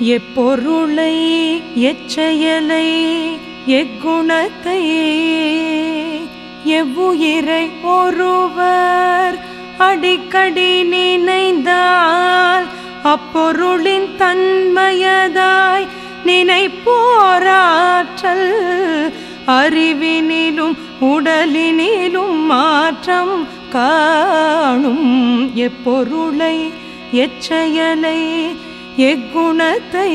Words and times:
எப்பொருளை 0.00 1.14
எச்செயலை 1.76 2.86
எக்குணத்தை 3.66 4.78
எவ்வுயிரை 6.64 7.64
ஒருவர் 7.82 9.36
அடிக்கடி 9.78 10.72
நினைந்தால் 10.84 12.66
அப்பொருளின் 13.04 14.08
தன்மையதாய் 14.18 15.86
நினைப்போராற்றல் 16.24 17.52
அறிவினிலும் 19.46 20.76
உடலினிலும் 21.00 22.38
மாற்றம் 22.52 23.46
காணும். 23.70 25.06
எப்பொருளை 25.56 26.56
எச்செயலை 27.12 28.20
எக்குணத்தை 28.96 30.08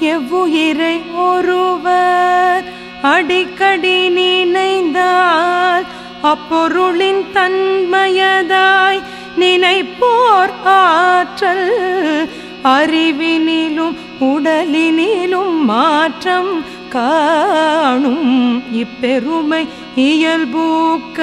எவ்வுயிரை 0.00 0.96
ஒருவர் 1.16 2.64
அடிக்கடி 3.02 4.08
நினைந்தால் 4.08 5.86
அப்பொருளின் 6.22 7.22
தன்மையதாய் 7.34 9.00
நினைப்போர் 9.38 10.54
ஆற்றல் 10.64 12.28
அறிவினிலும் 12.64 13.96
உடலினிலும் 14.20 15.54
மாற்றம் 15.64 16.64
காணும் 16.90 18.62
இப்பெருமை 18.72 19.66
இயல்பூக்க 19.94 21.20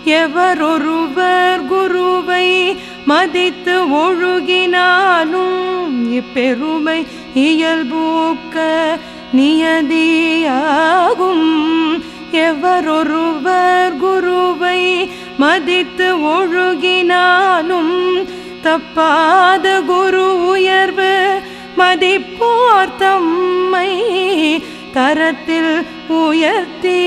எவரொருவர் 0.03 1.46
மதித்து 3.07 3.75
ஒழுகினாலும் 3.87 5.53
இப்பெருமை 6.17 7.05
இயல்பூக்க 7.33 8.55
நியதியாகும். 9.37 10.49
எவரொருவர் 12.31 13.95
குருவை 13.97 15.09
மதித்து 15.37 16.07
ஒழுகினாலும் 16.17 17.95
தப்பாத 18.63 19.65
குரு 19.85 20.25
உயர்வு 20.47 21.41
மதிப்போர் 21.77 22.95
தம்மை 22.97 23.91
தரத்தில் 24.93 25.85
உயர்த்தி 26.07 27.01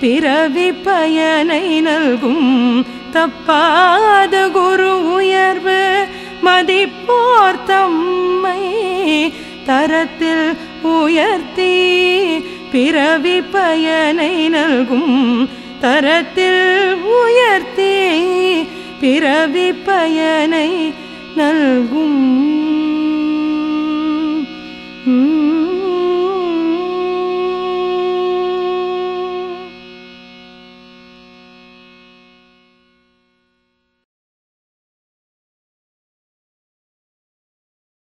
பிறவி 0.00 0.72
பயனை 0.72 1.80
நல்கும். 1.80 2.86
தப்பாத 3.12 4.34
குரு 4.52 4.97
மதிப்போர் 6.58 7.58
தம்மை 7.66 8.62
தரத்தில் 9.66 10.48
உயர்த்தி 10.92 11.74
பிறவி 12.72 13.36
பயனை 13.52 14.32
நல்கும் 14.48 15.14
தரத்தில் 15.80 16.62
உயர்த்தி 17.20 17.94
பிறவி 19.00 19.68
பயனை 19.88 20.68
நல்கும். 21.36 22.57